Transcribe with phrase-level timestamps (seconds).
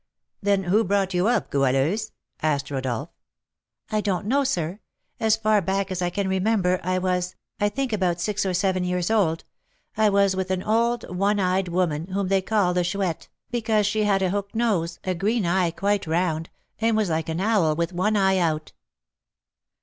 [0.41, 2.11] "Then who brought you up, Goualeuse?"
[2.41, 3.11] asked Rodolph.
[3.91, 4.79] "I don't know, sir.
[5.19, 8.83] As far back as I can remember I was, I think, about six or seven
[8.83, 9.43] years old
[9.95, 14.03] I was with an old one eyed woman, whom they call the Chouette, because she
[14.05, 16.49] had a hooked nose, a green eye quite round,
[16.79, 18.73] and was like an owl with one eye out."